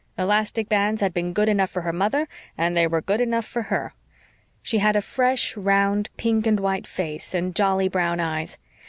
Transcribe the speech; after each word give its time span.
Elastic 0.17 0.67
bands 0.67 0.99
had 0.99 1.13
been 1.13 1.31
good 1.31 1.47
enough 1.47 1.69
for 1.69 1.81
her 1.83 1.93
mother 1.93 2.27
and 2.57 2.75
they 2.75 2.87
were 2.87 3.01
good 3.03 3.21
enough 3.21 3.45
for 3.45 3.61
HER. 3.61 3.93
She 4.63 4.79
had 4.79 4.95
a 4.95 4.99
fresh, 4.99 5.55
round, 5.55 6.09
pink 6.17 6.47
and 6.47 6.59
white 6.59 6.87
face, 6.87 7.35
and 7.35 7.55
jolly 7.55 7.87
brown 7.87 8.19
eyes. 8.19 8.57